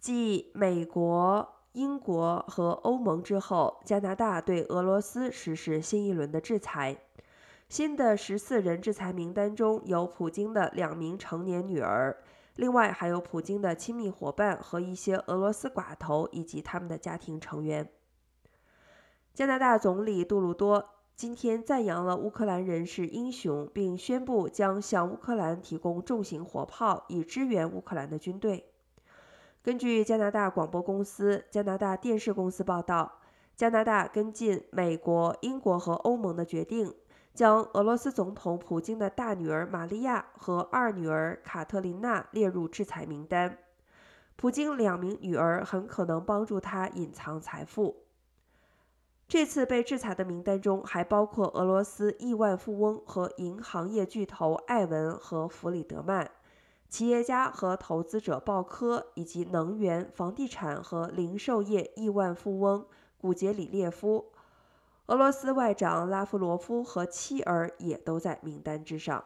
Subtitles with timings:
[0.00, 6.96] 继美国、英国和欧盟之后，加拿大对俄罗斯实施新一轮的制裁。
[7.68, 12.16] 新的十四人制裁名单中有普京的两名成年女儿，
[12.56, 17.86] 另外还有普京的亲密伙伴和一些俄罗斯寡头以及他们的家庭成员。
[19.34, 28.69] 加拿大总理杜鲁多今天赞扬了乌克兰人是英雄，并宣布将向乌克兰提供重型火炮，以支援乌克兰的军队。
[29.62, 33.20] 根据加拿大广播公司、加拿大电视公司报道，
[33.54, 36.94] 加拿大跟进美国、英国和欧盟的决定。
[37.32, 43.56] 将俄罗斯总统普京的大女儿玛利亚和二女儿卡特琳娜列入制裁名单。
[44.34, 48.04] 普京两名女儿很可能帮助他隐藏财富。
[49.28, 56.28] 这次被制裁的名单中还包括俄罗斯亿万富翁和银行业巨头艾文和弗里德曼、
[56.90, 62.84] 企业家和投资者鲍科，以及能源、房地产和零售业亿万富翁
[63.16, 64.32] 古杰里列夫。
[65.06, 69.24] 俄罗斯外长拉夫罗夫和妻儿也都在名单之上。